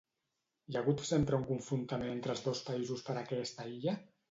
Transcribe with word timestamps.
Hi 0.71 0.77
ha 0.77 0.81
hagut 0.81 1.03
sempre 1.09 1.39
un 1.41 1.45
confrontament 1.51 2.15
entre 2.15 2.35
els 2.37 2.43
dos 2.49 2.65
països 2.73 3.07
per 3.11 3.19
aquesta 3.23 3.71
illa? 3.79 3.99